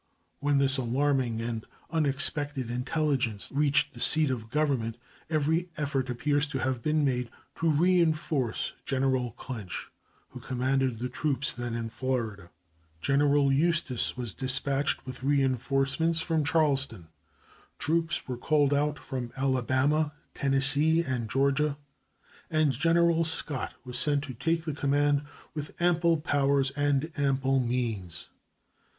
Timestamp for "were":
18.27-18.37